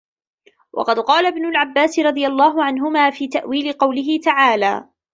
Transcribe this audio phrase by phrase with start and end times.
[0.73, 4.85] وَقَدْ قَالَ ابْنُ عَبَّاسٍ رَضِيَ اللَّهُ عَنْهُمَا فِي تَأْوِيلِ قَوْله تَعَالَى